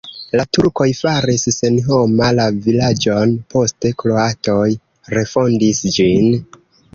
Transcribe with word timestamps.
La 0.39 0.43
turkoj 0.57 0.85
faris 0.99 1.43
senhoma 1.55 2.29
la 2.37 2.45
vilaĝon, 2.69 3.35
poste 3.53 3.93
kroatoj 4.05 4.65
refondis 5.19 5.85
ĝin. 5.99 6.27